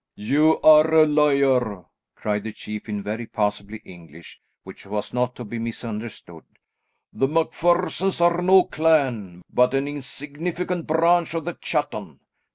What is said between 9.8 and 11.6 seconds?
insignificant branch of the